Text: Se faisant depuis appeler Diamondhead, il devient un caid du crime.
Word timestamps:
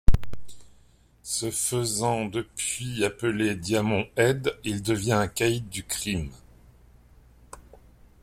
Se 1.21 1.51
faisant 1.51 2.25
depuis 2.25 3.05
appeler 3.05 3.53
Diamondhead, 3.53 4.57
il 4.63 4.81
devient 4.81 5.11
un 5.13 5.27
caid 5.27 5.69
du 5.69 5.83
crime. 5.83 6.31